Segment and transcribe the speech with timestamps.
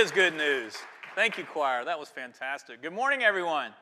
[0.00, 0.78] is good news.
[1.14, 1.84] Thank you, choir.
[1.84, 2.80] That was fantastic.
[2.80, 3.72] Good morning, everyone.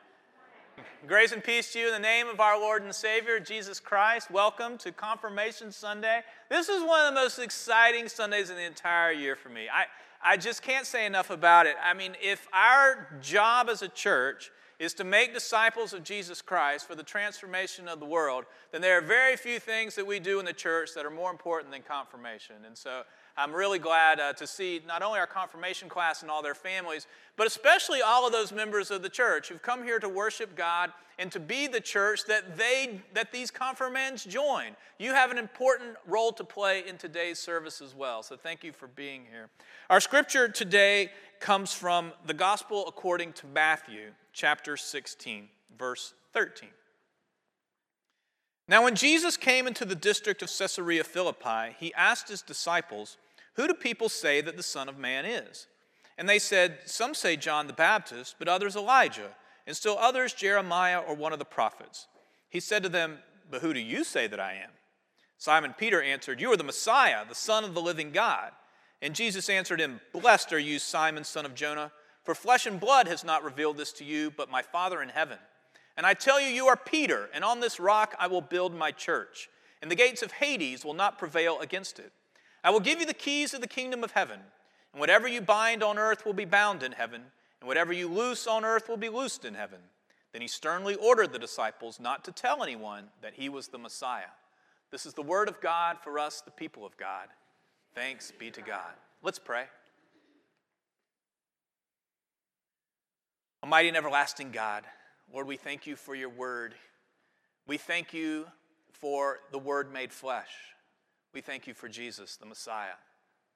[1.07, 4.29] Grace and peace to you in the name of our Lord and Savior, Jesus Christ.
[4.29, 6.19] Welcome to Confirmation Sunday.
[6.49, 9.67] This is one of the most exciting Sundays in the entire year for me.
[9.73, 9.85] I,
[10.21, 11.77] I just can't say enough about it.
[11.81, 16.85] I mean, if our job as a church is to make disciples of Jesus Christ
[16.85, 18.43] for the transformation of the world,
[18.73, 21.31] then there are very few things that we do in the church that are more
[21.31, 22.57] important than confirmation.
[22.65, 23.03] And so
[23.39, 27.07] I'm really glad uh, to see not only our confirmation class and all their families,
[27.37, 30.91] but especially all of those members of the church who've come here to worship God
[31.17, 34.75] and to be the church that they that these confirmands join.
[34.97, 38.23] You have an important role to play in today's service as well.
[38.23, 39.47] So thank you for being here.
[39.89, 41.09] Our scripture today
[41.39, 45.47] comes from the Gospel according to Matthew, chapter 16,
[45.77, 46.67] verse 13.
[48.69, 53.17] Now, when Jesus came into the district of Caesarea Philippi, he asked his disciples,
[53.55, 55.67] who do people say that the Son of Man is?
[56.17, 59.35] And they said, Some say John the Baptist, but others Elijah,
[59.65, 62.07] and still others Jeremiah or one of the prophets.
[62.49, 63.19] He said to them,
[63.49, 64.71] But who do you say that I am?
[65.37, 68.51] Simon Peter answered, You are the Messiah, the Son of the living God.
[69.01, 71.91] And Jesus answered him, Blessed are you, Simon, son of Jonah,
[72.23, 75.37] for flesh and blood has not revealed this to you, but my Father in heaven.
[75.95, 78.91] And I tell you, you are Peter, and on this rock I will build my
[78.91, 79.49] church,
[79.81, 82.11] and the gates of Hades will not prevail against it.
[82.63, 84.39] I will give you the keys of the kingdom of heaven,
[84.93, 87.21] and whatever you bind on earth will be bound in heaven,
[87.61, 89.79] and whatever you loose on earth will be loosed in heaven.
[90.31, 94.31] Then he sternly ordered the disciples not to tell anyone that he was the Messiah.
[94.91, 97.27] This is the word of God for us, the people of God.
[97.95, 98.93] Thanks be to God.
[99.23, 99.65] Let's pray.
[103.63, 104.83] Almighty and everlasting God,
[105.33, 106.75] Lord, we thank you for your word.
[107.67, 108.45] We thank you
[108.93, 110.49] for the word made flesh.
[111.33, 112.97] We thank you for Jesus, the Messiah,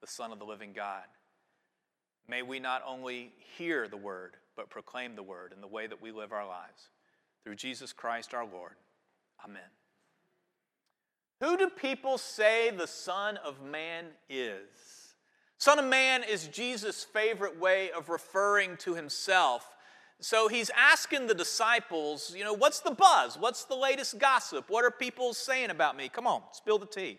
[0.00, 1.04] the Son of the living God.
[2.28, 6.00] May we not only hear the word, but proclaim the word in the way that
[6.00, 6.88] we live our lives.
[7.42, 8.74] Through Jesus Christ our Lord.
[9.44, 9.62] Amen.
[11.40, 15.14] Who do people say the Son of Man is?
[15.58, 19.68] Son of Man is Jesus' favorite way of referring to himself.
[20.20, 23.36] So he's asking the disciples, you know, what's the buzz?
[23.38, 24.70] What's the latest gossip?
[24.70, 26.08] What are people saying about me?
[26.08, 27.18] Come on, spill the tea.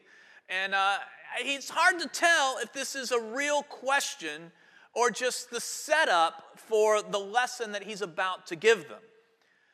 [0.50, 0.98] And uh,
[1.40, 4.52] it's hard to tell if this is a real question
[4.94, 9.02] or just the setup for the lesson that he's about to give them.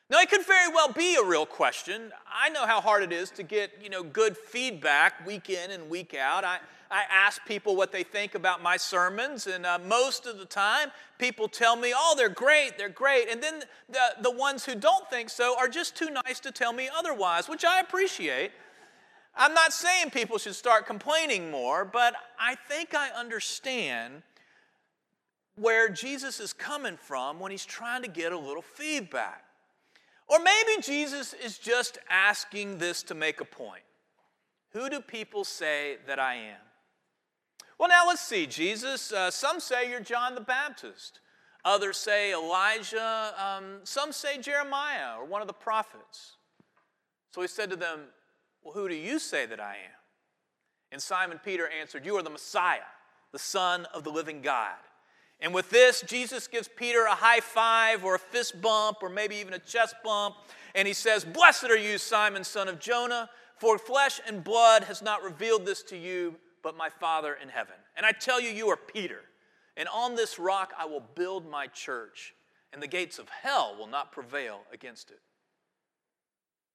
[0.09, 2.11] Now, it could very well be a real question.
[2.29, 5.89] I know how hard it is to get, you know, good feedback week in and
[5.89, 6.43] week out.
[6.43, 6.57] I,
[6.89, 10.89] I ask people what they think about my sermons, and uh, most of the time,
[11.17, 13.29] people tell me, oh, they're great, they're great.
[13.29, 16.73] And then the, the ones who don't think so are just too nice to tell
[16.73, 18.51] me otherwise, which I appreciate.
[19.35, 24.23] I'm not saying people should start complaining more, but I think I understand
[25.55, 29.43] where Jesus is coming from when he's trying to get a little feedback.
[30.27, 33.83] Or maybe Jesus is just asking this to make a point.
[34.71, 36.61] Who do people say that I am?
[37.77, 39.11] Well, now let's see, Jesus.
[39.11, 41.19] Uh, some say you're John the Baptist.
[41.65, 43.33] Others say Elijah.
[43.37, 46.37] Um, some say Jeremiah or one of the prophets.
[47.31, 48.01] So he said to them,
[48.63, 49.99] well, who do you say that I am?
[50.91, 52.79] And Simon Peter answered, You are the Messiah,
[53.31, 54.75] the Son of the living God.
[55.39, 59.35] And with this, Jesus gives Peter a high five or a fist bump or maybe
[59.37, 60.35] even a chest bump.
[60.75, 65.01] And he says, Blessed are you, Simon, son of Jonah, for flesh and blood has
[65.01, 67.75] not revealed this to you, but my Father in heaven.
[67.97, 69.21] And I tell you, you are Peter.
[69.77, 72.35] And on this rock I will build my church,
[72.71, 75.19] and the gates of hell will not prevail against it.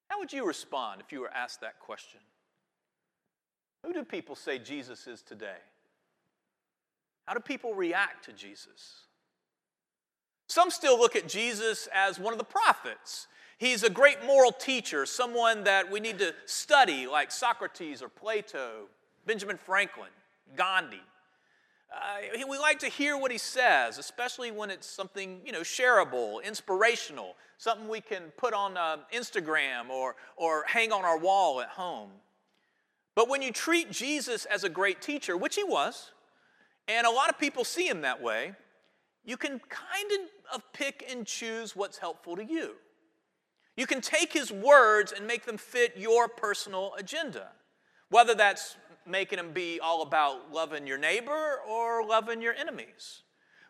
[0.09, 2.21] How would you respond if you were asked that question?
[3.85, 5.59] Who do people say Jesus is today?
[7.25, 9.07] How do people react to Jesus?
[10.49, 13.27] Some still look at Jesus as one of the prophets.
[13.59, 18.87] He's a great moral teacher, someone that we need to study, like Socrates or Plato,
[19.25, 20.11] Benjamin Franklin,
[20.57, 21.03] Gandhi.
[21.93, 26.43] Uh, we like to hear what he says, especially when it's something you know shareable,
[26.45, 31.69] inspirational, something we can put on uh, Instagram or, or hang on our wall at
[31.69, 32.11] home.
[33.15, 36.13] But when you treat Jesus as a great teacher, which he was,
[36.87, 38.53] and a lot of people see him that way,
[39.25, 42.75] you can kind of pick and choose what's helpful to you.
[43.77, 47.49] You can take his words and make them fit your personal agenda,
[48.11, 48.77] whether that's
[49.07, 53.23] making them be all about loving your neighbor or loving your enemies.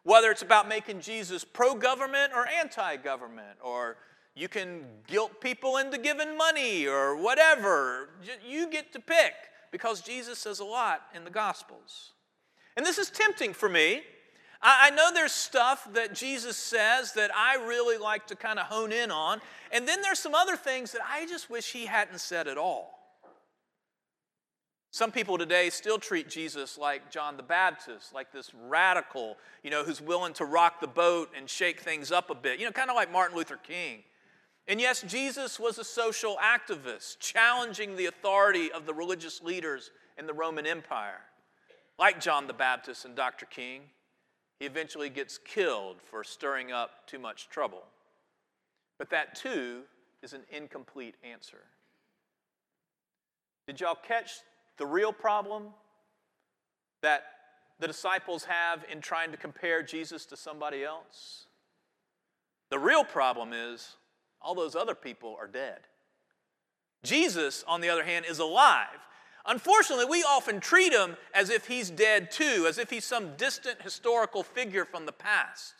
[0.02, 3.96] Whether it's about making Jesus pro government or anti government, or
[4.34, 8.10] you can guilt people into giving money or whatever.
[8.46, 9.34] You get to pick
[9.72, 12.12] because Jesus says a lot in the Gospels.
[12.76, 14.02] And this is tempting for me.
[14.62, 18.66] I, I know there's stuff that Jesus says that I really like to kind of
[18.66, 19.40] hone in on,
[19.72, 22.95] and then there's some other things that I just wish he hadn't said at all.
[24.96, 29.84] Some people today still treat Jesus like John the Baptist, like this radical, you know,
[29.84, 32.88] who's willing to rock the boat and shake things up a bit, you know, kind
[32.88, 34.04] of like Martin Luther King.
[34.66, 40.26] And yes, Jesus was a social activist, challenging the authority of the religious leaders in
[40.26, 41.20] the Roman Empire.
[41.98, 43.44] Like John the Baptist and Dr.
[43.44, 43.82] King,
[44.58, 47.82] he eventually gets killed for stirring up too much trouble.
[48.98, 49.82] But that too
[50.22, 51.64] is an incomplete answer.
[53.66, 54.30] Did y'all catch
[54.78, 55.64] the real problem
[57.02, 57.24] that
[57.78, 61.46] the disciples have in trying to compare Jesus to somebody else?
[62.70, 63.96] The real problem is
[64.40, 65.80] all those other people are dead.
[67.04, 68.98] Jesus, on the other hand, is alive.
[69.46, 73.80] Unfortunately, we often treat him as if he's dead too, as if he's some distant
[73.80, 75.74] historical figure from the past.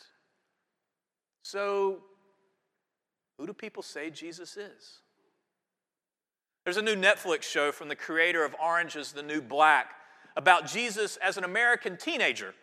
[1.43, 1.99] So,
[3.39, 5.01] who do people say Jesus is?
[6.67, 9.91] There's a new Netflix show from the creator of Orange is the New Black
[10.37, 12.55] about Jesus as an American teenager.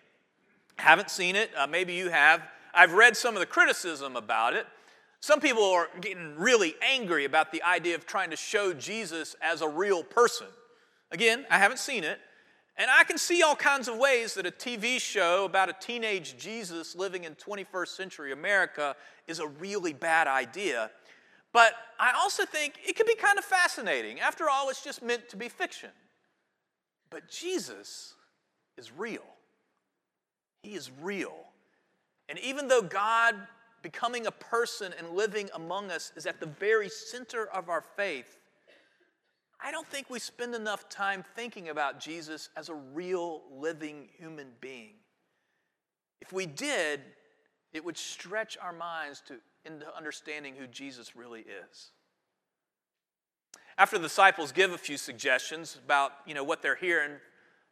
[0.76, 2.42] Haven't seen it, uh, maybe you have.
[2.74, 4.68] I've read some of the criticism about it.
[5.22, 9.62] Some people are getting really angry about the idea of trying to show Jesus as
[9.62, 10.48] a real person.
[11.10, 12.20] Again, I haven't seen it.
[12.76, 16.36] And I can see all kinds of ways that a TV show about a teenage
[16.38, 18.98] Jesus living in 21st century America
[19.28, 20.92] is a really bad idea.
[21.54, 24.20] But I also think it could be kind of fascinating.
[24.20, 25.92] After all, it's just meant to be fiction.
[27.10, 28.16] But Jesus
[28.78, 29.24] is real.
[30.64, 31.36] He is real.
[32.28, 33.36] And even though God
[33.84, 38.40] becoming a person and living among us is at the very center of our faith,
[39.62, 44.48] I don't think we spend enough time thinking about Jesus as a real living human
[44.60, 44.96] being.
[46.20, 47.02] If we did,
[47.74, 49.36] it would stretch our minds to,
[49.66, 51.92] into understanding who Jesus really is.
[53.78, 57.14] After the disciples give a few suggestions about you know, what they're hearing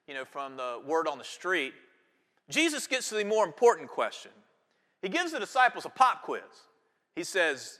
[0.07, 1.73] you know, from the word on the street,
[2.49, 4.31] Jesus gets to the more important question
[5.01, 6.41] he gives the disciples a pop quiz.
[7.15, 7.79] He says,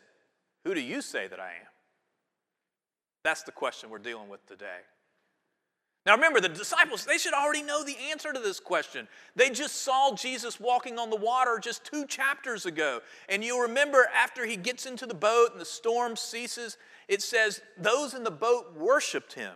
[0.63, 1.67] Who do you say that I am?
[3.23, 4.79] That's the question we're dealing with today.
[6.05, 9.07] Now remember, the disciples, they should already know the answer to this question.
[9.35, 13.01] They just saw Jesus walking on the water just two chapters ago.
[13.29, 16.77] And you'll remember after he gets into the boat and the storm ceases,
[17.07, 19.53] it says, Those in the boat worshiped him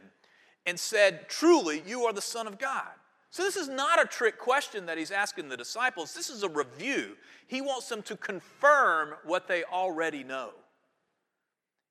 [0.68, 2.92] and said, Truly, you are the Son of God.
[3.32, 6.14] So, this is not a trick question that he's asking the disciples.
[6.14, 7.18] This is a review.
[7.48, 10.52] He wants them to confirm what they already know.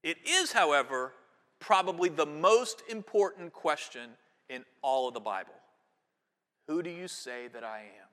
[0.02, 1.12] It is, however,
[1.58, 4.10] probably the most important question
[4.48, 5.54] in all of the Bible
[6.68, 8.08] Who do you say that I am?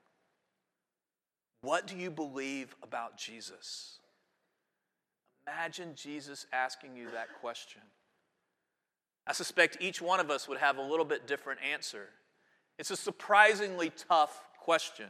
[1.61, 3.99] What do you believe about Jesus?
[5.47, 7.81] Imagine Jesus asking you that question.
[9.27, 12.09] I suspect each one of us would have a little bit different answer.
[12.79, 15.07] It's a surprisingly tough question.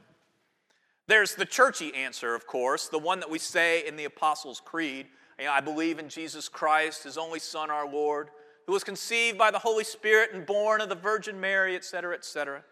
[1.07, 5.07] There's the churchy answer, of course, the one that we say in the Apostles' Creed.
[5.39, 8.29] I believe in Jesus Christ, his only Son, our Lord,
[8.71, 12.63] who was conceived by the Holy Spirit and born of the Virgin Mary, etc., etc.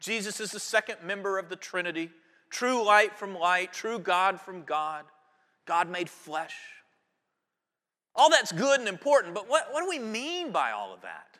[0.00, 2.10] Jesus is the second member of the Trinity,
[2.50, 5.04] true light from light, true God from God,
[5.64, 6.56] God made flesh.
[8.16, 11.38] All that's good and important, but what, what do we mean by all of that?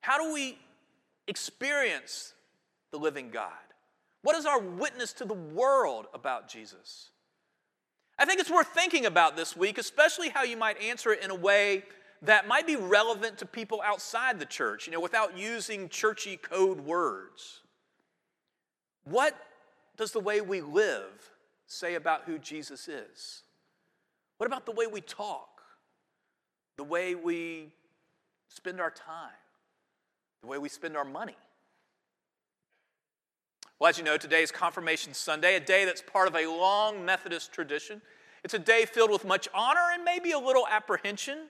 [0.00, 0.58] How do we
[1.28, 2.32] experience
[2.90, 3.52] the living God?
[4.22, 7.10] What is our witness to the world about Jesus?
[8.18, 11.30] I think it's worth thinking about this week, especially how you might answer it in
[11.30, 11.84] a way
[12.24, 16.80] that might be relevant to people outside the church, you know, without using churchy code
[16.80, 17.60] words.
[19.04, 19.36] What
[19.96, 21.30] does the way we live
[21.66, 23.42] say about who Jesus is?
[24.38, 25.62] What about the way we talk?
[26.76, 27.72] The way we
[28.48, 29.30] spend our time?
[30.42, 31.36] The way we spend our money?
[33.78, 37.04] Well, as you know, today is Confirmation Sunday, a day that's part of a long
[37.04, 38.00] Methodist tradition.
[38.42, 41.48] It's a day filled with much honor and maybe a little apprehension.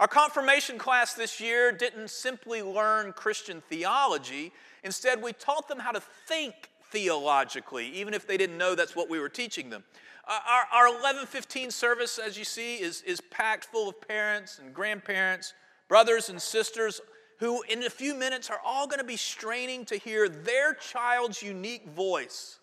[0.00, 4.50] Our confirmation class this year didn't simply learn Christian theology,
[4.82, 6.54] instead, we taught them how to think
[6.90, 9.84] theologically, even if they didn't know that's what we were teaching them.
[10.26, 14.72] Uh, our, our 1115 service, as you see, is, is packed full of parents and
[14.72, 15.52] grandparents,
[15.86, 17.02] brothers and sisters,
[17.38, 21.42] who in a few minutes are all going to be straining to hear their child's
[21.42, 22.58] unique voice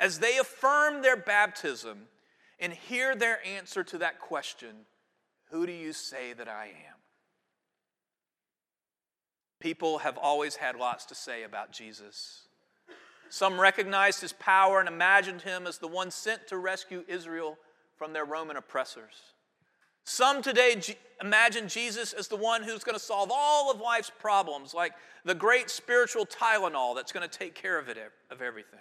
[0.00, 2.08] as they affirm their baptism
[2.58, 4.70] and hear their answer to that question
[5.52, 6.98] Who do you say that I am?
[9.60, 12.48] People have always had lots to say about Jesus.
[13.28, 17.58] Some recognized his power and imagined him as the one sent to rescue Israel
[17.96, 19.12] from their Roman oppressors.
[20.04, 20.80] Some today
[21.20, 24.92] imagine Jesus as the one who's going to solve all of life's problems, like
[25.24, 27.98] the great spiritual Tylenol that's going to take care of it
[28.30, 28.80] of everything.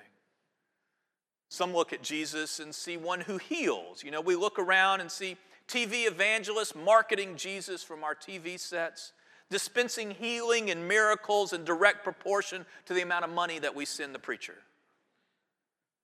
[1.49, 4.03] Some look at Jesus and see one who heals.
[4.03, 5.35] You know, we look around and see
[5.71, 9.13] TV evangelists marketing Jesus from our TV sets
[9.49, 14.15] dispensing healing and miracles in direct proportion to the amount of money that we send
[14.15, 14.55] the preacher.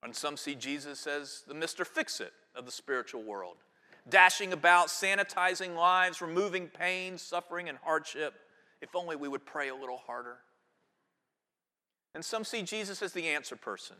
[0.02, 1.86] And some see Jesus as the Mr.
[1.86, 3.56] Fix It of the spiritual world,
[4.08, 8.34] dashing about, sanitizing lives, removing pain, suffering, and hardship.
[8.80, 10.36] If only we would pray a little harder.
[12.14, 13.96] And some see Jesus as the answer person,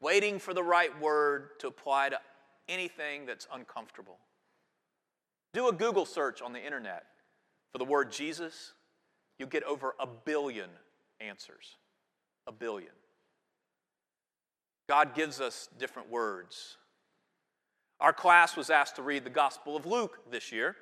[0.00, 2.20] waiting for the right word to apply to
[2.68, 4.18] anything that's uncomfortable.
[5.58, 7.04] Do a Google search on the internet
[7.72, 8.74] for the word Jesus,
[9.40, 10.70] you'll get over a billion
[11.18, 11.74] answers.
[12.46, 12.92] A billion.
[14.88, 16.76] God gives us different words.
[17.98, 20.76] Our class was asked to read the Gospel of Luke this year.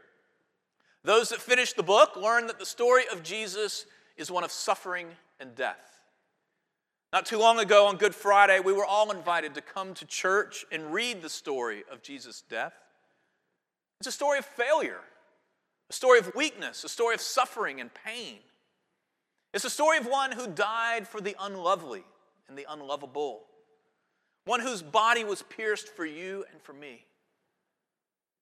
[1.04, 3.86] Those that finished the book learned that the story of Jesus
[4.18, 5.08] is one of suffering
[5.40, 6.02] and death.
[7.14, 10.66] Not too long ago on Good Friday, we were all invited to come to church
[10.70, 12.74] and read the story of Jesus' death.
[14.00, 15.00] It's a story of failure
[15.88, 18.38] a story of weakness, a story of suffering and pain.
[19.54, 22.04] It's a story of one who died for the unlovely
[22.48, 23.44] and the unlovable,
[24.44, 27.04] one whose body was pierced for you and for me.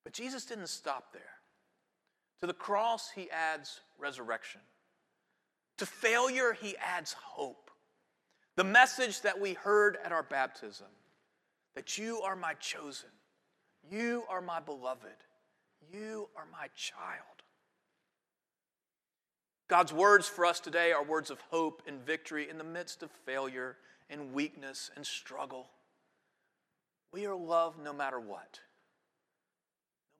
[0.04, 1.23] But Jesus didn't stop there.
[2.40, 4.61] To the cross, he adds resurrection.
[5.78, 7.70] To failure, he adds hope.
[8.56, 10.87] The message that we heard at our baptism
[11.75, 13.08] that you are my chosen,
[13.90, 15.16] you are my beloved,
[15.95, 17.43] you are my child.
[19.69, 23.11] God's words for us today are words of hope and victory in the midst of
[23.11, 23.77] failure
[24.11, 25.69] and weakness and struggle.
[27.13, 28.61] We are loved no matter what.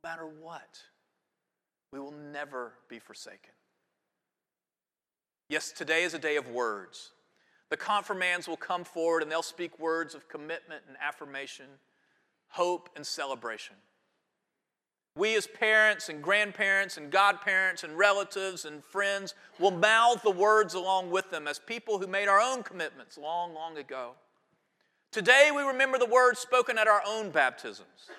[0.03, 0.79] No matter what.
[1.93, 3.53] We will never be forsaken.
[5.49, 7.11] Yes, today is a day of words.
[7.69, 11.67] The confirmands will come forward and they'll speak words of commitment and affirmation,
[12.49, 13.77] hope and celebration.
[15.17, 20.75] We, as parents and grandparents and godparents and relatives and friends, will mouth the words
[20.75, 24.13] along with them as people who made our own commitments long, long ago.
[25.13, 28.11] Today, we remember the words spoken at our own baptisms.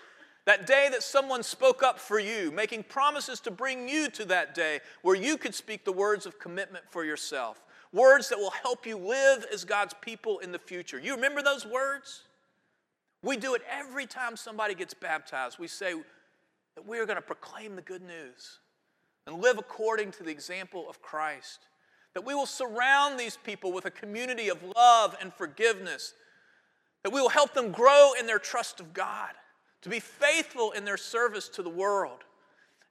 [0.46, 4.56] That day that someone spoke up for you, making promises to bring you to that
[4.56, 7.66] day where you could speak the words of commitment for yourself.
[7.92, 10.98] Words that will help you live as God's people in the future.
[10.98, 12.22] You remember those words?
[13.22, 15.60] We do it every time somebody gets baptized.
[15.60, 15.96] We say,
[16.75, 18.60] that we are going to proclaim the good news
[19.27, 21.67] and live according to the example of Christ.
[22.13, 26.13] That we will surround these people with a community of love and forgiveness.
[27.03, 29.32] That we will help them grow in their trust of God,
[29.82, 32.24] to be faithful in their service to the world.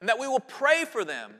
[0.00, 1.34] And that we will pray for them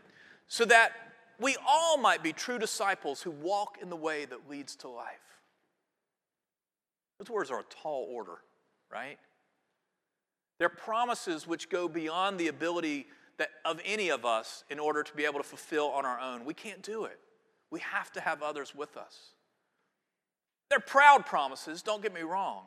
[0.48, 0.92] so that
[1.40, 5.18] we all might be true disciples who walk in the way that leads to life.
[7.18, 8.38] Those words are a tall order,
[8.90, 9.18] right?
[10.58, 13.06] They're promises which go beyond the ability
[13.38, 16.44] that, of any of us in order to be able to fulfill on our own.
[16.44, 17.18] We can't do it.
[17.70, 19.32] We have to have others with us.
[20.70, 22.64] They're proud promises, don't get me wrong.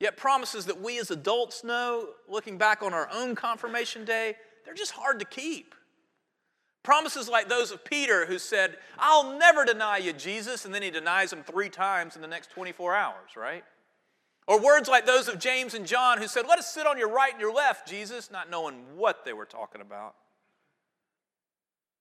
[0.00, 4.74] Yet, promises that we as adults know, looking back on our own confirmation day, they're
[4.74, 5.74] just hard to keep.
[6.82, 10.90] Promises like those of Peter, who said, I'll never deny you, Jesus, and then he
[10.90, 13.64] denies him three times in the next 24 hours, right?
[14.46, 17.08] Or words like those of James and John who said, Let us sit on your
[17.08, 20.14] right and your left, Jesus, not knowing what they were talking about.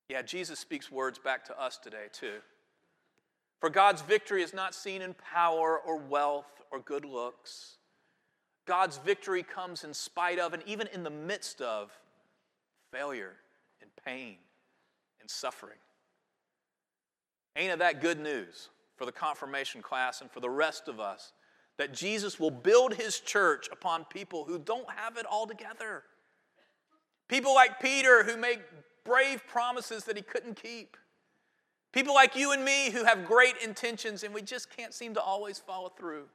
[0.10, 2.40] Yeah, Jesus speaks words back to us today, too.
[3.60, 7.78] For God's victory is not seen in power or wealth or good looks.
[8.66, 11.92] God's victory comes in spite of and even in the midst of
[12.92, 13.34] failure
[13.82, 14.36] and pain
[15.22, 15.78] and suffering.
[17.56, 21.32] Ain't that good news for the confirmation class and for the rest of us?
[21.78, 26.04] That Jesus will build his church upon people who don't have it all together.
[27.28, 28.62] People like Peter who make
[29.04, 30.98] brave promises that he couldn't keep.
[31.92, 35.22] People like you and me who have great intentions and we just can't seem to
[35.22, 36.26] always follow through.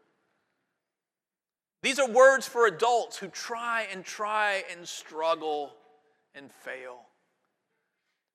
[1.83, 5.75] These are words for adults who try and try and struggle
[6.35, 7.08] and fail.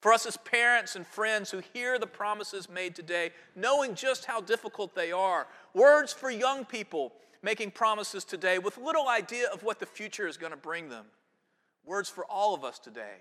[0.03, 4.41] For us as parents and friends who hear the promises made today, knowing just how
[4.41, 9.79] difficult they are, words for young people making promises today with little idea of what
[9.79, 11.05] the future is going to bring them,
[11.85, 13.15] words for all of us today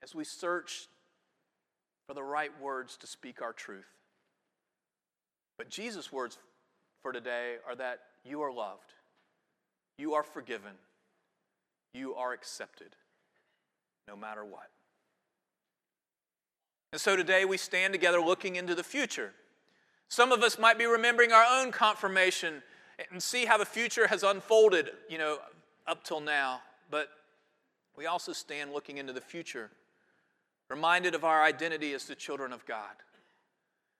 [0.00, 0.86] as we search
[2.06, 3.90] for the right words to speak our truth.
[5.56, 6.38] But Jesus' words
[7.02, 8.92] for today are that you are loved,
[9.98, 10.74] you are forgiven,
[11.92, 12.94] you are accepted,
[14.06, 14.70] no matter what.
[16.92, 19.32] And so today we stand together looking into the future.
[20.08, 22.62] Some of us might be remembering our own confirmation
[23.10, 25.38] and see how the future has unfolded, you know,
[25.86, 26.60] up till now.
[26.90, 27.08] But
[27.96, 29.70] we also stand looking into the future,
[30.70, 32.96] reminded of our identity as the children of God.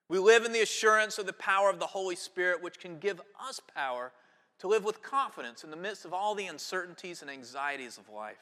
[0.08, 3.20] We live in the assurance of the power of the Holy Spirit, which can give
[3.46, 4.12] us power
[4.60, 8.38] to live with confidence in the midst of all the uncertainties and anxieties of life.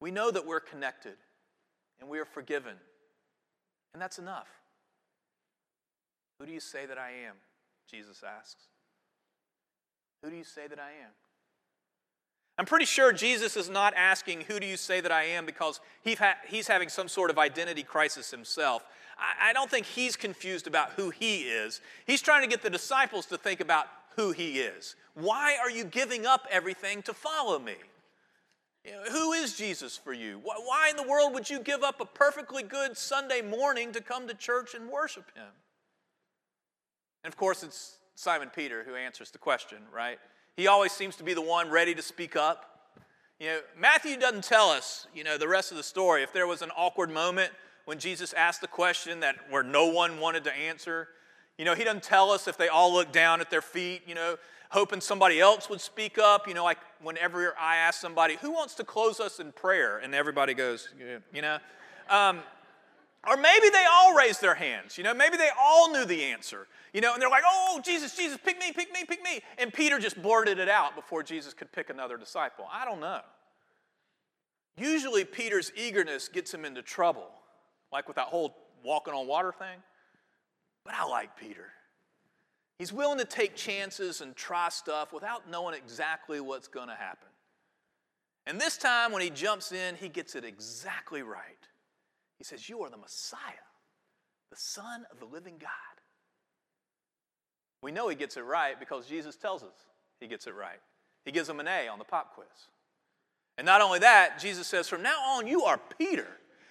[0.00, 1.14] We know that we're connected
[2.00, 2.74] and we are forgiven,
[3.94, 4.48] and that's enough.
[6.38, 7.36] Who do you say that I am?
[7.90, 8.64] Jesus asks.
[10.22, 11.12] Who do you say that I am?
[12.58, 15.46] I'm pretty sure Jesus is not asking, Who do you say that I am?
[15.46, 18.84] because he's having some sort of identity crisis himself.
[19.40, 21.80] I don't think he's confused about who he is.
[22.04, 23.86] He's trying to get the disciples to think about
[24.16, 24.96] who he is.
[25.14, 27.76] Why are you giving up everything to follow me?
[29.10, 30.40] Who is Jesus for you?
[30.42, 34.28] Why in the world would you give up a perfectly good Sunday morning to come
[34.28, 35.46] to church and worship him?
[37.22, 40.18] And of course, it's Simon Peter who answers the question, right?
[40.56, 42.70] He always seems to be the one ready to speak up.
[43.40, 46.22] You know, Matthew doesn't tell us, you know, the rest of the story.
[46.22, 47.52] If there was an awkward moment
[47.86, 51.08] when Jesus asked the question that where no one wanted to answer,
[51.58, 54.14] you know, he doesn't tell us if they all looked down at their feet, you
[54.14, 54.36] know,
[54.70, 56.48] hoping somebody else would speak up.
[56.48, 59.98] You know, like whenever I ask somebody, who wants to close us in prayer?
[59.98, 60.88] And everybody goes,
[61.32, 61.58] you know.
[62.10, 62.40] Um,
[63.26, 66.66] or maybe they all raised their hands, you know, maybe they all knew the answer,
[66.92, 69.40] you know, and they're like, oh, Jesus, Jesus, pick me, pick me, pick me.
[69.58, 72.66] And Peter just blurted it out before Jesus could pick another disciple.
[72.70, 73.20] I don't know.
[74.76, 77.30] Usually, Peter's eagerness gets him into trouble,
[77.92, 79.78] like with that whole walking on water thing.
[80.84, 81.66] But I like Peter.
[82.78, 87.28] He's willing to take chances and try stuff without knowing exactly what's going to happen.
[88.46, 91.68] And this time, when he jumps in, he gets it exactly right.
[92.36, 93.40] He says, You are the Messiah,
[94.50, 95.70] the Son of the living God.
[97.82, 99.74] We know he gets it right because Jesus tells us
[100.20, 100.80] he gets it right.
[101.24, 102.46] He gives him an A on the pop quiz.
[103.56, 106.26] And not only that, Jesus says, From now on, you are Peter.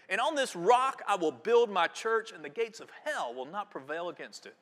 [0.10, 3.46] And on this rock I will build my church, and the gates of hell will
[3.46, 4.56] not prevail against it.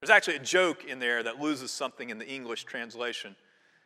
[0.00, 3.34] There's actually a joke in there that loses something in the English translation.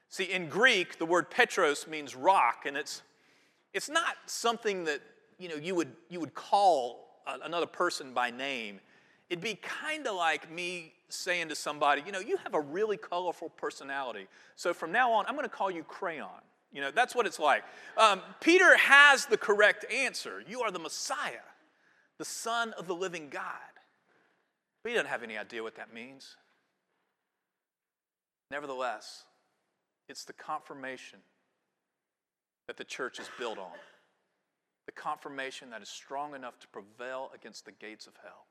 [0.09, 3.03] See, in Greek, the word Petros means rock, and it's,
[3.73, 5.01] it's not something that
[5.39, 7.07] you, know, you, would, you would call
[7.45, 8.81] another person by name.
[9.29, 12.97] It'd be kind of like me saying to somebody, you know, you have a really
[12.97, 14.27] colorful personality.
[14.57, 16.29] So from now on, I'm going to call you Crayon.
[16.73, 17.65] You know, that's what it's like.
[17.97, 20.43] Um, Peter has the correct answer.
[20.47, 21.47] You are the Messiah,
[22.19, 23.53] the Son of the living God.
[24.83, 26.37] But he doesn't have any idea what that means.
[28.51, 29.25] Nevertheless,
[30.09, 31.21] it's the confirmation
[32.67, 33.79] that the church is built on,
[34.87, 38.47] the confirmation that is strong enough to prevail against the gates of hell.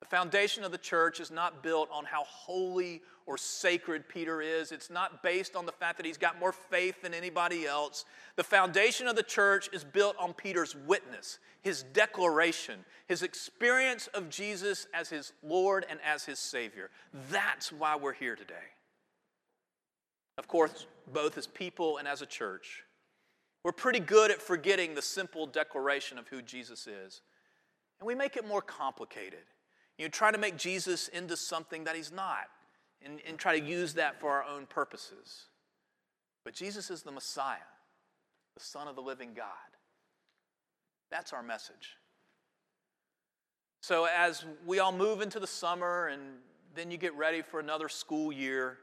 [0.00, 4.72] The foundation of the church is not built on how holy or sacred Peter is.
[4.72, 8.04] It's not based on the fact that he's got more faith than anybody else.
[8.36, 14.30] The foundation of the church is built on Peter's witness, his declaration, his experience of
[14.30, 16.90] Jesus as his Lord and as his Savior.
[17.30, 18.54] That's why we're here today.
[20.38, 22.84] Of course, both as people and as a church,
[23.62, 27.20] we're pretty good at forgetting the simple declaration of who Jesus is,
[28.00, 29.44] and we make it more complicated.
[30.00, 32.48] You know, try to make Jesus into something that he's not
[33.04, 35.48] and, and try to use that for our own purposes.
[36.42, 37.58] But Jesus is the Messiah,
[38.56, 39.44] the Son of the living God.
[41.10, 41.98] That's our message.
[43.82, 46.22] So, as we all move into the summer and
[46.74, 48.78] then you get ready for another school year,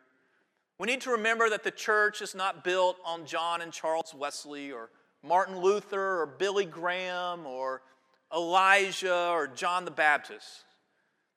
[0.78, 4.72] we need to remember that the church is not built on John and Charles Wesley
[4.72, 4.92] or
[5.24, 7.82] Martin Luther or Billy Graham or
[8.32, 10.66] Elijah or John the Baptist.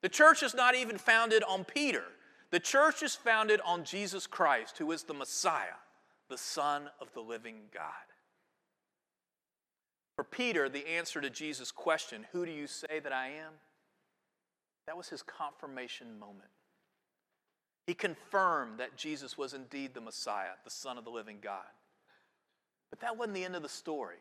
[0.03, 2.05] The church is not even founded on Peter.
[2.51, 5.79] The church is founded on Jesus Christ, who is the Messiah,
[6.29, 7.85] the Son of the living God.
[10.17, 13.53] For Peter, the answer to Jesus' question, Who do you say that I am?
[14.87, 16.51] That was his confirmation moment.
[17.87, 21.65] He confirmed that Jesus was indeed the Messiah, the Son of the living God.
[22.91, 24.19] But that wasn't the end of the story.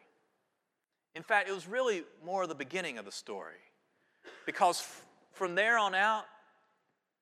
[1.15, 3.59] In fact, it was really more the beginning of the story.
[4.45, 6.25] Because from there on out,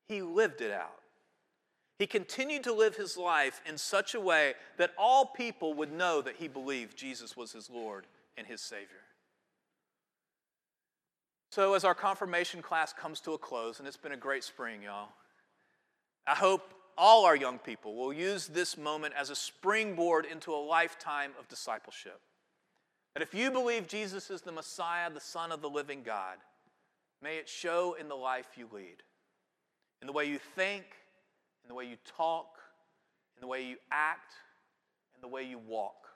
[0.07, 0.99] he lived it out.
[1.99, 6.21] He continued to live his life in such a way that all people would know
[6.21, 8.05] that he believed Jesus was his Lord
[8.37, 9.03] and his Savior.
[11.49, 14.83] So, as our confirmation class comes to a close, and it's been a great spring,
[14.83, 15.09] y'all,
[16.27, 20.57] I hope all our young people will use this moment as a springboard into a
[20.57, 22.19] lifetime of discipleship.
[23.13, 26.37] That if you believe Jesus is the Messiah, the Son of the living God,
[27.21, 28.97] may it show in the life you lead,
[30.01, 30.85] in the way you think,
[31.63, 32.59] in the way you talk,
[33.35, 34.33] in the way you act,
[35.15, 36.07] in the way you walk,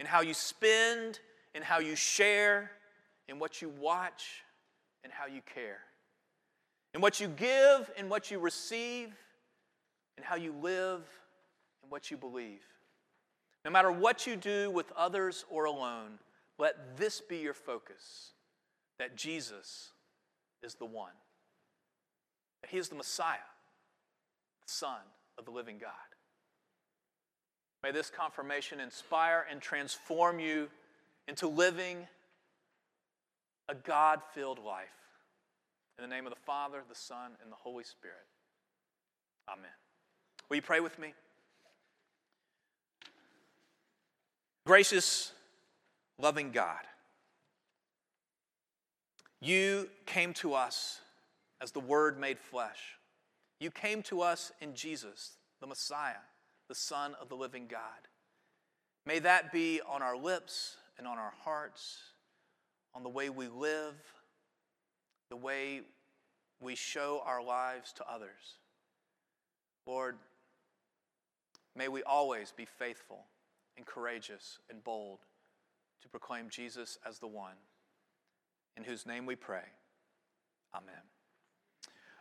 [0.00, 1.20] in how you spend,
[1.54, 2.70] in how you share,
[3.28, 4.42] in what you watch,
[5.02, 5.80] and how you care,
[6.94, 9.12] in what you give, in what you receive,
[10.16, 11.02] in how you live,
[11.82, 12.62] and what you believe.
[13.64, 16.18] No matter what you do with others or alone,
[16.58, 18.32] let this be your focus
[18.98, 19.90] that Jesus
[20.64, 21.12] is the one,
[22.68, 23.36] He is the Messiah,
[24.66, 25.00] the Son
[25.38, 25.90] of the living God.
[27.82, 30.68] May this confirmation inspire and transform you
[31.28, 32.06] into living
[33.68, 34.88] a God filled life.
[35.98, 38.26] In the name of the Father, the Son, and the Holy Spirit.
[39.48, 39.70] Amen.
[40.48, 41.14] Will you pray with me?
[44.66, 45.32] Gracious,
[46.18, 46.80] loving God,
[49.44, 51.00] you came to us
[51.60, 52.98] as the Word made flesh.
[53.60, 56.22] You came to us in Jesus, the Messiah,
[56.68, 58.08] the Son of the living God.
[59.06, 61.98] May that be on our lips and on our hearts,
[62.94, 63.94] on the way we live,
[65.30, 65.82] the way
[66.60, 68.58] we show our lives to others.
[69.86, 70.16] Lord,
[71.76, 73.24] may we always be faithful
[73.76, 75.18] and courageous and bold
[76.02, 77.56] to proclaim Jesus as the one
[78.76, 79.64] in whose name we pray.
[80.74, 80.94] Amen.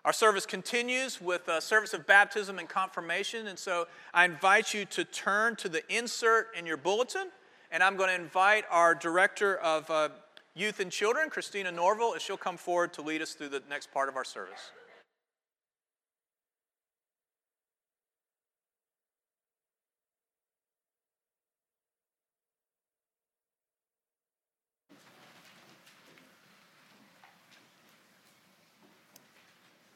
[0.05, 4.83] Our service continues with a service of baptism and confirmation, and so I invite you
[4.85, 7.29] to turn to the insert in your bulletin,
[7.71, 10.09] and I'm going to invite our director of uh,
[10.55, 13.93] youth and children, Christina Norville, as she'll come forward to lead us through the next
[13.93, 14.71] part of our service.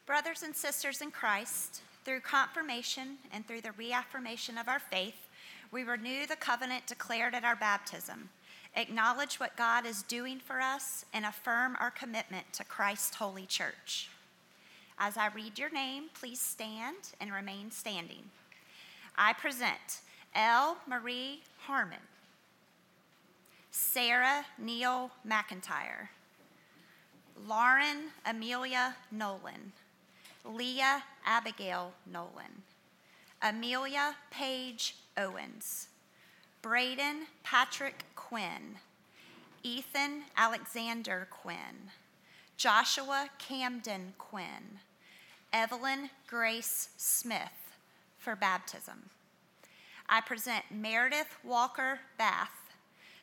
[0.07, 5.27] Brothers and sisters in Christ, through confirmation and through the reaffirmation of our faith,
[5.69, 8.29] we renew the covenant declared at our baptism,
[8.77, 14.09] acknowledge what God is doing for us, and affirm our commitment to Christ's holy church.
[14.97, 18.23] As I read your name, please stand and remain standing.
[19.17, 19.99] I present
[20.33, 20.77] L.
[20.87, 21.97] Marie Harmon,
[23.71, 26.07] Sarah Neal McIntyre,
[27.45, 29.73] Lauren Amelia Nolan.
[30.47, 32.63] Leah Abigail Nolan,
[33.41, 35.89] Amelia Page Owens,
[36.61, 38.77] Braden Patrick Quinn,
[39.63, 41.91] Ethan Alexander Quinn,
[42.55, 44.79] Joshua Camden Quinn,
[45.51, 47.75] Evelyn Grace Smith
[48.17, 49.09] for baptism.
[50.09, 52.73] I present Meredith Walker Bath,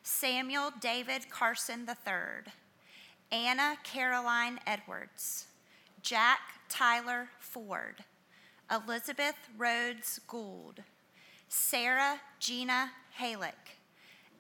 [0.03, 2.53] Samuel David Carson III,
[3.33, 5.47] Anna Caroline Edwards,
[6.05, 8.05] Jack Tyler Ford,
[8.71, 10.83] Elizabeth Rhodes Gould,
[11.49, 13.79] Sarah Gina Halick,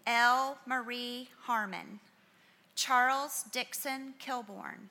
[0.06, 0.58] L.
[0.66, 2.00] Marie Harmon,
[2.74, 4.90] Charles Dixon Kilborn,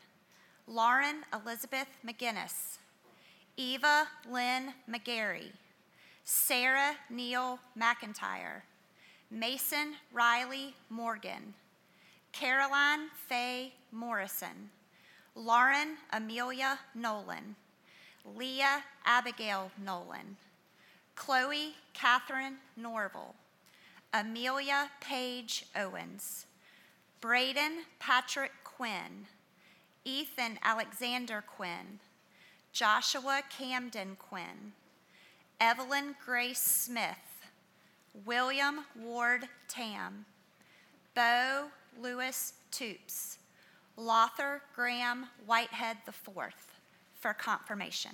[0.65, 2.79] Lauren Elizabeth McGinnis,
[3.55, 5.51] Eva Lynn McGarry,
[6.23, 8.63] Sarah Neal McIntyre,
[9.29, 11.53] Mason Riley Morgan,
[12.31, 14.71] Caroline Faye Morrison,
[15.35, 17.55] Lauren Amelia Nolan,
[18.35, 20.37] Leah Abigail Nolan,
[21.15, 23.35] Chloe Catherine Norville,
[24.13, 26.45] Amelia Page Owens,
[27.19, 29.25] Braden Patrick Quinn,
[30.05, 31.99] Ethan Alexander Quinn,
[32.71, 34.73] Joshua Camden Quinn,
[35.59, 37.47] Evelyn Grace Smith,
[38.25, 40.25] William Ward Tam,
[41.15, 41.69] Bo
[41.99, 43.37] Lewis Toops,
[43.97, 46.53] Lothar Graham Whitehead IV
[47.19, 48.11] for confirmation.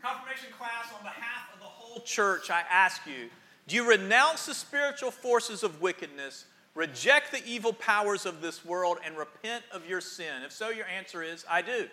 [0.00, 3.28] Confirmation class, on behalf of the whole church, I ask you
[3.68, 8.98] do you renounce the spiritual forces of wickedness, reject the evil powers of this world,
[9.04, 10.42] and repent of your sin?
[10.44, 11.88] If so, your answer is I do.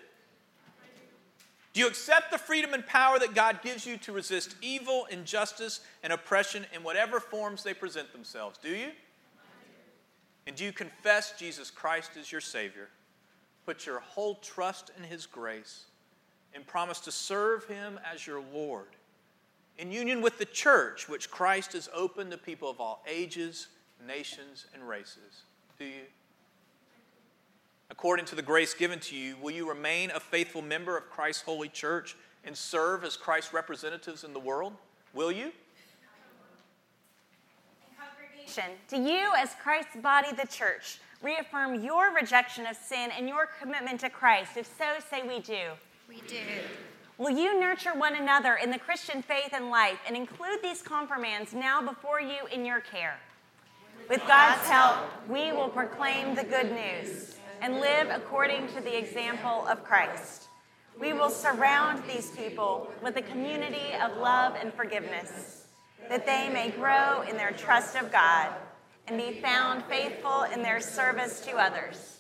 [1.74, 5.82] Do you accept the freedom and power that God gives you to resist evil, injustice,
[6.02, 8.58] and oppression in whatever forms they present themselves?
[8.58, 8.90] Do you?
[10.50, 12.90] And do you confess Jesus Christ as your Savior?
[13.68, 15.84] Put your whole trust in His grace
[16.56, 18.88] and promise to serve Him as your Lord
[19.78, 23.68] in union with the church, which Christ has opened to people of all ages,
[24.08, 25.44] nations, and races.
[25.78, 26.02] Do you?
[27.92, 31.44] According to the grace given to you, will you remain a faithful member of Christ's
[31.44, 34.74] holy church and serve as Christ's representatives in the world?
[35.14, 35.52] Will you?
[38.50, 43.48] Congregation, do you, as Christ's body, the church, reaffirm your rejection of sin and your
[43.62, 44.58] commitment to Christ?
[44.58, 45.72] If so, say we do.
[46.08, 46.38] We do.
[47.20, 51.54] Will you nurture one another in the Christian faith and life and include these confirmands
[51.54, 53.20] now before you in your care?
[54.10, 59.68] With God's help, we will proclaim the good news and live according to the example
[59.68, 60.48] of Christ.
[61.00, 65.59] We will surround these people with a community of love and forgiveness,
[66.08, 68.54] that they may grow in their trust of God
[69.08, 72.20] and be found faithful in their service to others.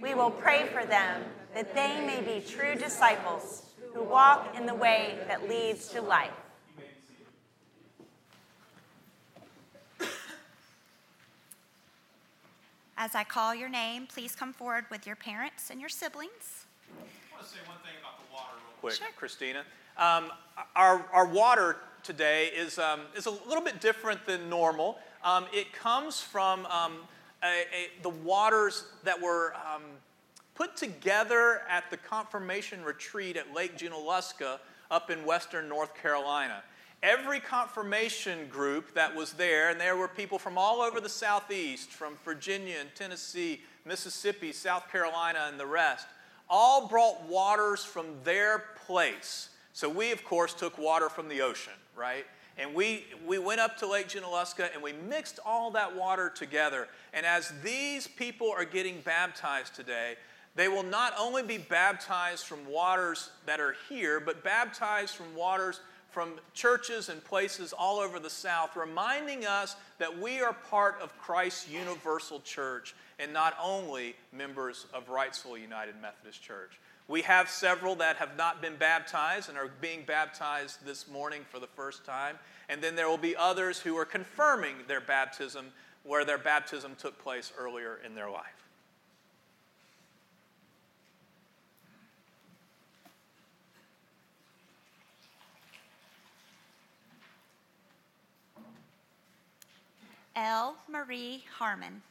[0.00, 1.22] We will pray for them
[1.54, 6.30] that they may be true disciples who walk in the way that leads to life.
[12.96, 16.66] As I call your name, please come forward with your parents and your siblings.
[16.90, 19.06] I want to say one thing about the water, real quick, Sure.
[19.16, 19.64] Christina.
[19.96, 20.30] Um,
[20.76, 24.98] our, our water today is, um, is a little bit different than normal.
[25.24, 26.98] Um, it comes from um,
[27.42, 29.82] a, a, the waters that were um,
[30.54, 34.58] put together at the confirmation retreat at Lake Junaluska
[34.90, 36.62] up in western North Carolina.
[37.02, 41.90] Every confirmation group that was there, and there were people from all over the Southeast,
[41.90, 46.06] from Virginia and Tennessee, Mississippi, South Carolina, and the rest,
[46.50, 49.48] all brought waters from their place.
[49.72, 52.24] So we, of course, took water from the ocean, right?
[52.58, 56.88] And we, we went up to Lake Junaluska and we mixed all that water together.
[57.12, 60.16] And as these people are getting baptized today,
[60.56, 65.80] they will not only be baptized from waters that are here, but baptized from waters
[66.10, 71.16] from churches and places all over the South, reminding us that we are part of
[71.18, 76.80] Christ's universal church and not only members of Wrightsville United Methodist Church.
[77.10, 81.58] We have several that have not been baptized and are being baptized this morning for
[81.58, 82.38] the first time.
[82.68, 85.72] And then there will be others who are confirming their baptism
[86.04, 88.44] where their baptism took place earlier in their life.
[100.36, 100.76] L.
[100.88, 102.02] Marie Harmon.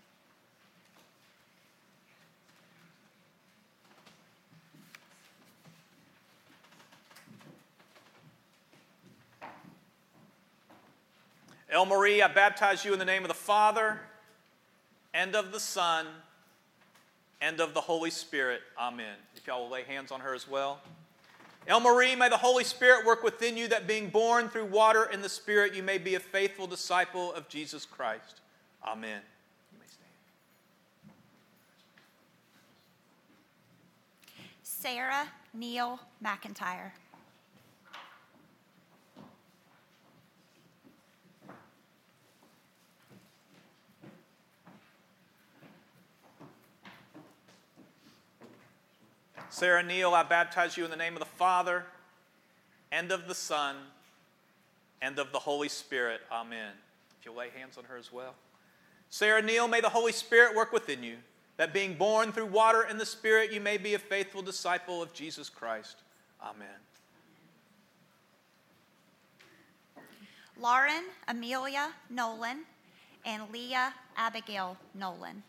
[11.72, 14.00] El Marie, I baptize you in the name of the Father
[15.14, 16.08] and of the Son
[17.42, 18.62] and of the Holy Spirit.
[18.78, 19.16] Amen.
[19.36, 20.82] If y'all will lay hands on her as well.
[21.68, 25.24] El Marie, may the Holy Spirit work within you that being born through water and
[25.24, 28.42] the Spirit, you may be a faithful disciple of Jesus Christ.
[28.84, 29.22] Amen.
[29.72, 30.10] You may stand.
[34.64, 36.92] Sarah Neal McIntyre.
[49.60, 51.84] Sarah Neal, I baptize you in the name of the Father
[52.94, 53.76] and of the Son
[55.02, 56.22] and of the Holy Spirit.
[56.32, 56.72] Amen.
[57.20, 58.36] If you'll lay hands on her as well.
[59.10, 61.18] Sarah Neal, may the Holy Spirit work within you,
[61.58, 65.14] that being born through water and the Spirit, you may be a faithful disciple of
[65.14, 65.98] Jesus Christ.
[66.42, 66.68] Amen.
[70.58, 72.60] Lauren Amelia Nolan
[73.26, 75.20] and Leah Abigail Nolan.
[75.20, 75.44] Lauren.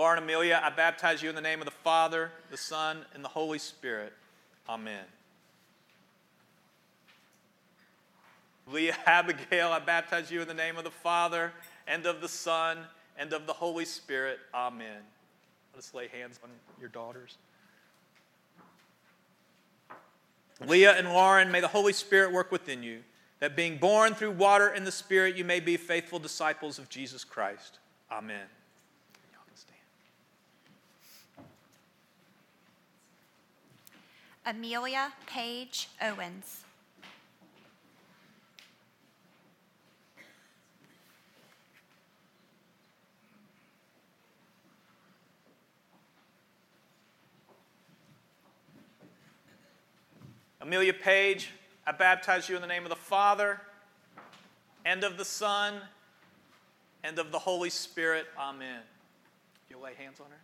[0.00, 3.28] Lauren Amelia, I baptize you in the name of the Father, the Son, and the
[3.28, 4.14] Holy Spirit.
[4.66, 5.04] Amen.
[8.66, 11.52] Leah Abigail, I baptize you in the name of the Father,
[11.86, 12.78] and of the Son,
[13.18, 14.38] and of the Holy Spirit.
[14.54, 15.02] Amen.
[15.74, 16.48] Let us lay hands on
[16.80, 17.36] your daughters.
[20.66, 23.00] Leah and Lauren, may the Holy Spirit work within you,
[23.40, 27.22] that being born through water and the Spirit, you may be faithful disciples of Jesus
[27.22, 27.80] Christ.
[28.10, 28.46] Amen.
[29.30, 29.76] Y'all can stand.
[34.46, 36.64] Amelia Page Owens.
[50.62, 51.50] Amelia Page,
[51.86, 53.60] I baptize you in the name of the Father
[54.84, 55.80] and of the Son
[57.02, 58.26] and of the Holy Spirit.
[58.38, 58.80] Amen.
[59.68, 60.36] You'll lay hands on her.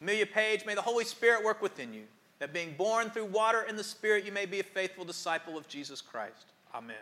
[0.00, 2.04] Amelia Page, may the Holy Spirit work within you,
[2.38, 5.66] that being born through water and the Spirit, you may be a faithful disciple of
[5.68, 6.46] Jesus Christ.
[6.74, 6.96] Amen.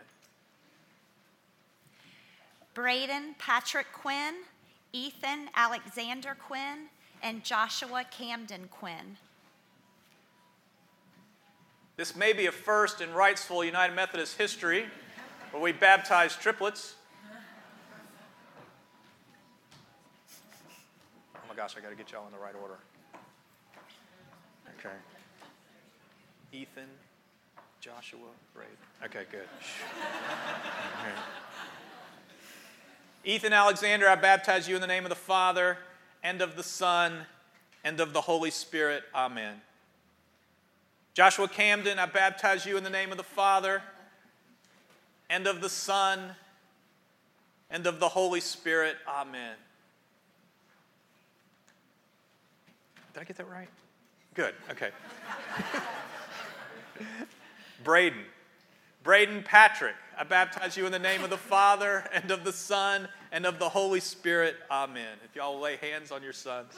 [2.73, 4.35] Braden Patrick Quinn,
[4.93, 6.87] Ethan Alexander Quinn,
[7.23, 9.17] and Joshua Camden Quinn.
[11.95, 14.85] This may be a first in Wrightsville United Methodist history
[15.49, 16.93] where we baptize triplets.
[21.35, 22.77] Oh my gosh, I got to get y'all in the right order.
[24.77, 24.93] Okay.
[26.57, 26.89] Ethan,
[27.79, 28.19] Joshua,
[28.55, 28.73] Braden.
[29.05, 29.47] Okay, good.
[33.23, 35.77] Ethan Alexander, I baptize you in the name of the Father
[36.23, 37.27] and of the Son
[37.83, 39.03] and of the Holy Spirit.
[39.13, 39.61] Amen.
[41.13, 43.83] Joshua Camden, I baptize you in the name of the Father
[45.29, 46.31] and of the Son
[47.69, 48.95] and of the Holy Spirit.
[49.07, 49.53] Amen.
[53.13, 53.69] Did I get that right?
[54.33, 54.89] Good, okay.
[57.83, 58.19] Braden.
[59.03, 63.07] Braden Patrick, I baptize you in the name of the Father and of the Son
[63.31, 64.55] and of the Holy Spirit.
[64.69, 65.17] Amen.
[65.23, 66.73] If y'all lay hands on your sons.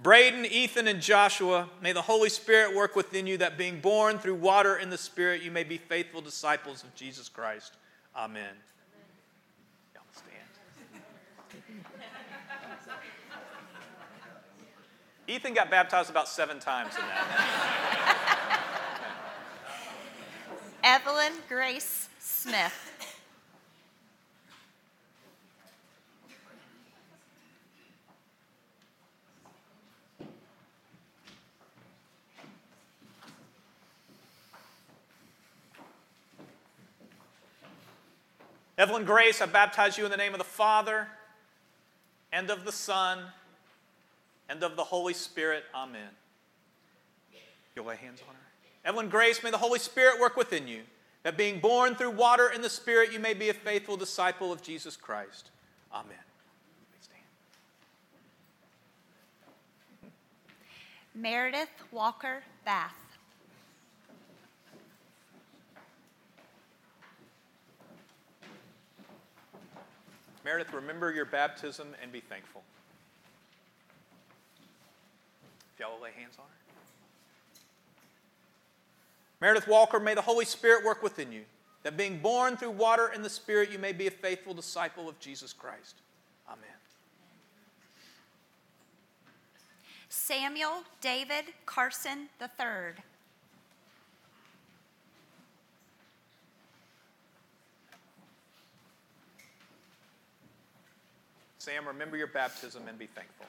[0.00, 4.36] Braden, Ethan, and Joshua, may the Holy Spirit work within you that being born through
[4.36, 7.74] water and the Spirit, you may be faithful disciples of Jesus Christ.
[8.16, 8.54] Amen.
[9.94, 10.48] Y'all stand.
[15.28, 18.64] Ethan got baptized about seven times in that.
[20.82, 22.72] Evelyn Grace Smith.
[38.78, 41.08] Evelyn Grace, I baptize you in the name of the Father
[42.32, 43.24] and of the Son
[44.48, 45.64] and of the Holy Spirit.
[45.74, 46.10] Amen.
[47.74, 48.40] You'll lay hands on her.
[48.84, 50.82] Evelyn Grace, may the Holy Spirit work within you,
[51.22, 54.62] that being born through water and the Spirit, you may be a faithful disciple of
[54.62, 55.50] Jesus Christ.
[55.92, 56.16] Amen.
[57.00, 57.22] Stand.
[61.14, 62.94] Meredith Walker Bath.
[70.44, 72.62] Meredith, remember your baptism and be thankful.
[75.66, 76.68] If y'all will lay hands on her.
[79.40, 81.42] Meredith Walker, may the Holy Spirit work within you,
[81.84, 85.18] that being born through water and the Spirit, you may be a faithful disciple of
[85.20, 85.96] Jesus Christ.
[86.48, 86.64] Amen.
[90.08, 92.94] Samuel David Carson III.
[101.58, 103.46] Sam, remember your baptism and be thankful.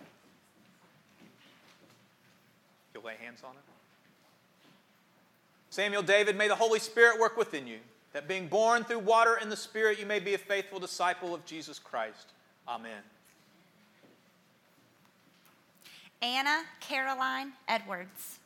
[2.99, 3.61] You'll lay hands on it.
[5.69, 7.77] Samuel David, may the Holy Spirit work within you,
[8.11, 11.45] that being born through water and the Spirit, you may be a faithful disciple of
[11.45, 12.33] Jesus Christ.
[12.67, 13.01] Amen.
[16.21, 18.39] Anna Caroline Edwards.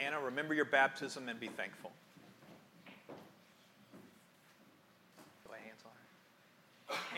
[0.00, 1.92] Anna, remember your baptism and be thankful.
[5.48, 5.98] Lay hands on her.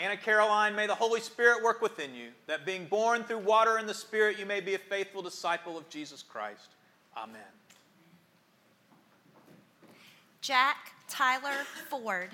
[0.01, 3.89] Anna Caroline, may the Holy Spirit work within you, that being born through water and
[3.89, 6.69] the Spirit, you may be a faithful disciple of Jesus Christ.
[7.17, 7.41] Amen.
[10.41, 12.31] Jack Tyler Ford.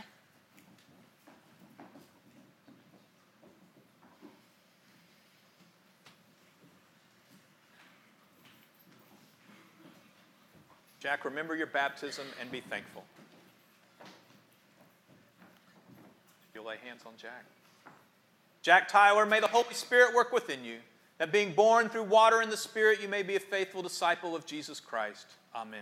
[11.00, 13.04] Jack, remember your baptism and be thankful.
[16.54, 17.44] You'll lay hands on Jack.
[18.62, 20.78] Jack Tyler, may the Holy Spirit work within you,
[21.18, 24.46] that being born through water and the Spirit, you may be a faithful disciple of
[24.46, 25.26] Jesus Christ.
[25.54, 25.80] Amen.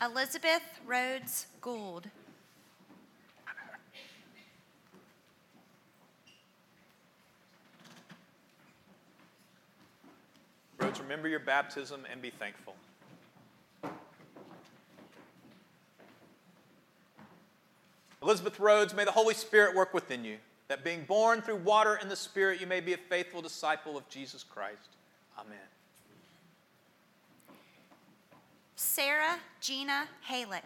[0.00, 2.08] Elizabeth Rhodes Gould.
[10.78, 12.74] Rhodes, remember your baptism and be thankful.
[18.22, 20.36] Elizabeth Rhodes, may the Holy Spirit work within you,
[20.68, 24.08] that being born through water and the Spirit, you may be a faithful disciple of
[24.08, 24.88] Jesus Christ.
[25.38, 25.58] Amen.
[28.76, 30.62] Sarah Gina Halick.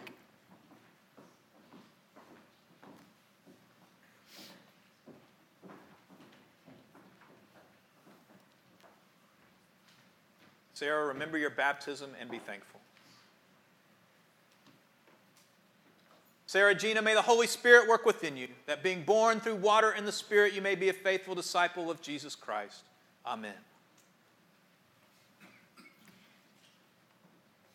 [10.73, 12.76] Sarah, remember your baptism and be thankful.
[16.47, 20.07] Sarah Gina, may the Holy Spirit work within you, that being born through water and
[20.07, 22.83] the Spirit, you may be a faithful disciple of Jesus Christ.
[23.25, 23.53] Amen.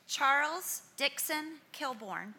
[0.07, 2.33] Charles Dixon Kilborn.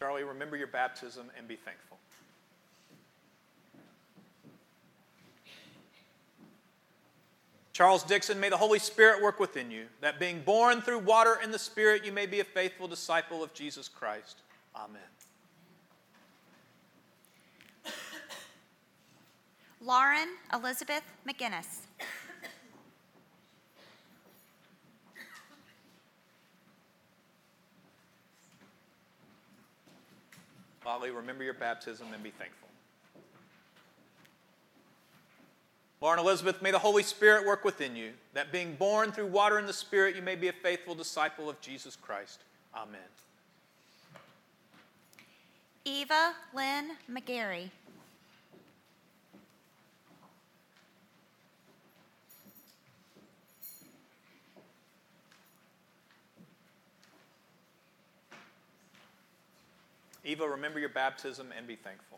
[0.00, 1.98] Charlie, remember your baptism and be thankful.
[7.72, 11.54] Charles Dixon, may the Holy Spirit work within you, that being born through water and
[11.54, 14.42] the Spirit, you may be a faithful disciple of Jesus Christ.
[14.74, 15.00] Amen.
[19.80, 21.86] Lauren Elizabeth McGinnis.
[30.84, 32.59] Lolly, remember your baptism and be thankful.
[36.02, 39.68] Lauren Elizabeth, may the Holy Spirit work within you, that being born through water and
[39.68, 42.40] the Spirit, you may be a faithful disciple of Jesus Christ.
[42.74, 43.00] Amen.
[45.84, 47.68] Eva Lynn McGarry.
[60.24, 62.09] Eva, remember your baptism and be thankful.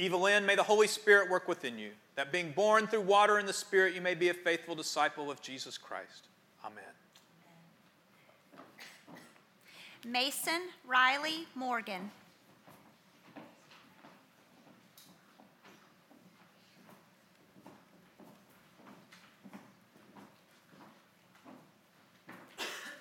[0.00, 3.52] Evelyn, may the Holy Spirit work within you, that being born through water and the
[3.52, 6.28] Spirit, you may be a faithful disciple of Jesus Christ.
[6.64, 6.84] Amen.
[10.06, 12.10] Mason Riley Morgan.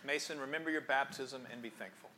[0.04, 2.10] Mason, remember your baptism and be thankful.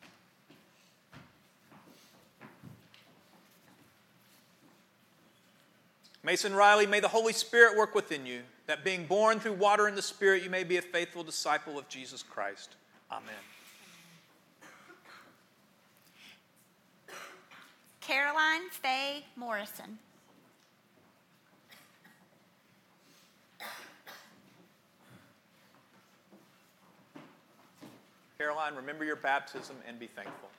[6.24, 9.98] Mason Riley, may the Holy Spirit work within you, that being born through water and
[9.98, 12.76] the Spirit, you may be a faithful disciple of Jesus Christ.
[13.12, 13.34] Amen.
[18.02, 19.98] Caroline Faye Morrison.
[28.38, 30.50] Caroline, remember your baptism and be thankful.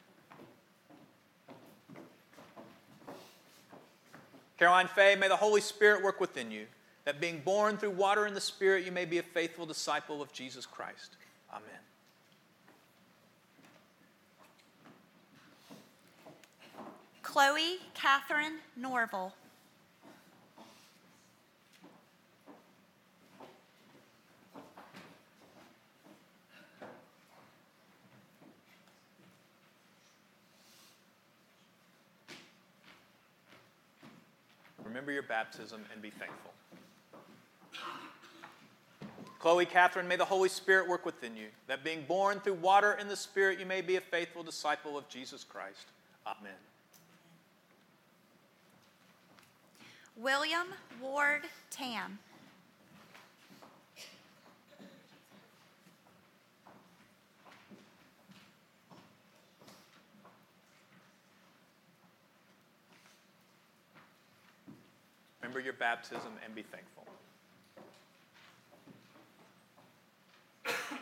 [4.61, 6.66] Caroline Faye, may the Holy Spirit work within you,
[7.06, 10.30] that being born through water and the Spirit, you may be a faithful disciple of
[10.34, 11.16] Jesus Christ.
[11.50, 11.64] Amen.
[17.22, 19.32] Chloe Catherine Norval.
[35.01, 36.53] Remember your baptism and be thankful.
[39.38, 43.09] Chloe Catherine, may the Holy Spirit work within you, that being born through water and
[43.09, 45.86] the Spirit, you may be a faithful disciple of Jesus Christ.
[46.26, 46.53] Amen.
[50.18, 50.66] William
[51.01, 52.18] Ward Tam.
[65.51, 67.05] Remember your baptism and be thankful.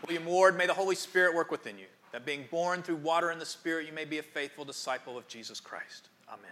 [0.06, 3.38] William Ward, may the Holy Spirit work within you, that being born through water and
[3.38, 6.08] the Spirit, you may be a faithful disciple of Jesus Christ.
[6.30, 6.50] Amen.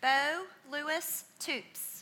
[0.00, 1.97] Bo Lewis Toops.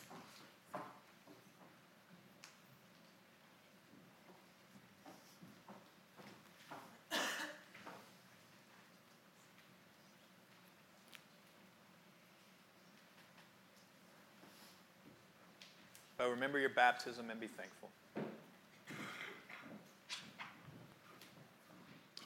[16.19, 17.91] But remember your baptism and be thankful.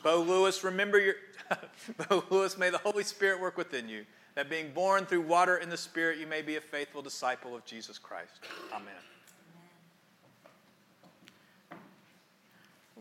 [0.03, 1.14] Bo Lewis, remember your.
[2.09, 5.70] Bo Lewis, may the Holy Spirit work within you, that being born through water and
[5.70, 8.41] the Spirit, you may be a faithful disciple of Jesus Christ.
[8.72, 8.95] Amen.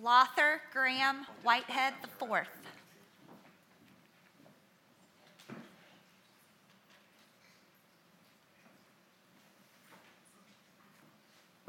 [0.02, 2.48] Lothar Graham Whitehead IV.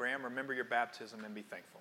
[0.01, 1.79] Graham, remember your baptism and be thankful.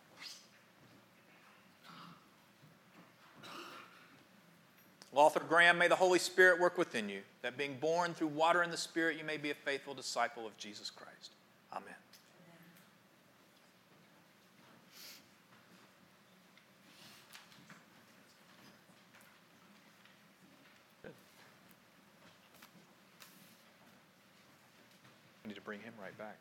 [5.14, 8.70] Lothar Graham, may the Holy Spirit work within you, that being born through water and
[8.70, 11.30] the Spirit, you may be a faithful disciple of Jesus Christ.
[11.72, 11.94] Amen.
[25.42, 26.36] We need to bring him right back.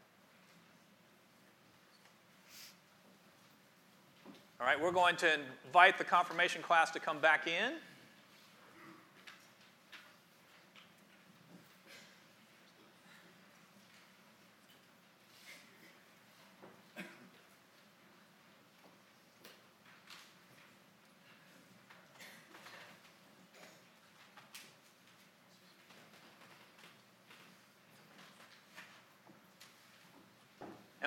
[4.61, 7.75] All right, we're going to invite the confirmation class to come back in.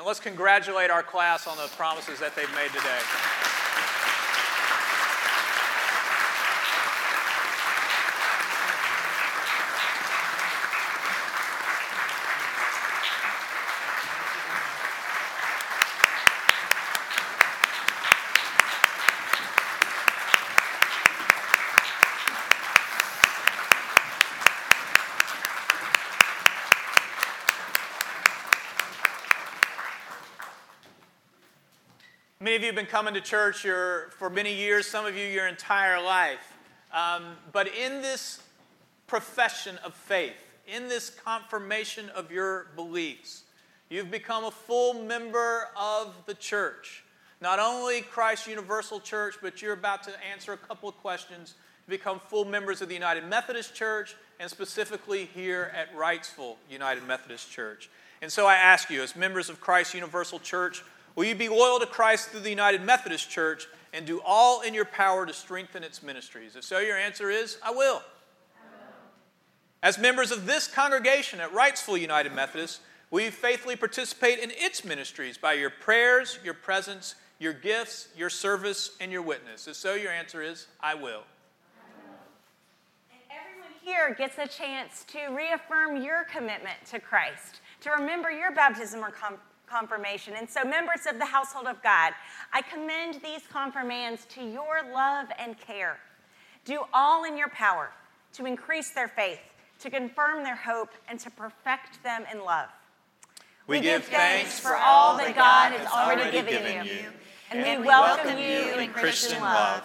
[0.02, 2.98] And let's congratulate our class on the promises that they've made today.
[32.52, 33.66] Many of you have been coming to church
[34.10, 36.52] for many years, some of you your entire life.
[36.92, 38.42] Um, but in this
[39.06, 40.36] profession of faith,
[40.68, 43.44] in this confirmation of your beliefs,
[43.88, 47.04] you've become a full member of the church.
[47.40, 51.54] Not only Christ Universal Church, but you're about to answer a couple of questions
[51.86, 57.06] to become full members of the United Methodist Church, and specifically here at Wrightsville United
[57.06, 57.88] Methodist Church.
[58.20, 60.84] And so I ask you, as members of Christ Universal Church,
[61.14, 64.72] Will you be loyal to Christ through the United Methodist Church and do all in
[64.72, 66.56] your power to strengthen its ministries?
[66.56, 68.02] If so, your answer is, I will.
[69.82, 74.84] As members of this congregation at Wrightsville United Methodist, will you faithfully participate in its
[74.84, 79.66] ministries by your prayers, your presence, your gifts, your service, and your witness?
[79.66, 81.24] If so, your answer is, I will.
[83.10, 88.52] And everyone here gets a chance to reaffirm your commitment to Christ, to remember your
[88.52, 89.38] baptism or com-
[89.72, 90.34] confirmation.
[90.36, 92.12] And so, members of the household of God,
[92.52, 95.98] I commend these confirmands to your love and care.
[96.64, 97.90] Do all in your power
[98.34, 99.40] to increase their faith,
[99.80, 102.68] to confirm their hope, and to perfect them in love.
[103.66, 107.04] We, we give thanks for all that God has already given you,
[107.50, 109.82] and we welcome you in Christian love.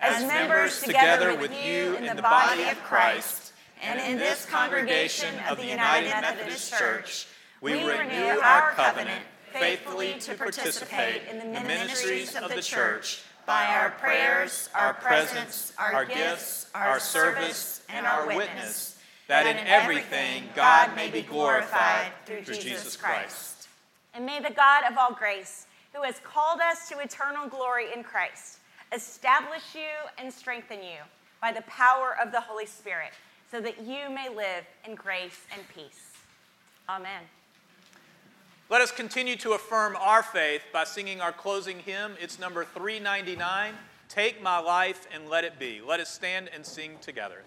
[0.00, 3.52] As members together with you in the body of Christ,
[3.82, 7.26] and in this congregation of the United Methodist Church,
[7.60, 13.90] we renew our covenant faithfully to participate in the ministries of the church by our
[13.90, 21.10] prayers, our presence, our gifts, our service, and our witness, that in everything God may
[21.10, 23.68] be glorified through Jesus Christ.
[24.14, 28.02] And may the God of all grace, who has called us to eternal glory in
[28.02, 28.58] Christ,
[28.92, 31.00] establish you and strengthen you
[31.40, 33.12] by the power of the Holy Spirit,
[33.50, 36.12] so that you may live in grace and peace.
[36.88, 37.22] Amen.
[38.70, 42.16] Let us continue to affirm our faith by singing our closing hymn.
[42.20, 43.72] It's number 399
[44.10, 45.80] Take My Life and Let It Be.
[45.80, 47.44] Let us stand and sing together.